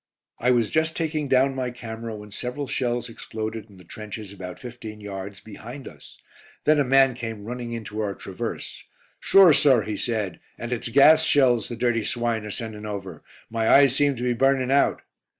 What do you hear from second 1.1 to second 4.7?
down my camera when several shells exploded in the trenches about